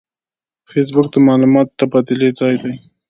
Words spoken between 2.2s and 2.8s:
ځای دی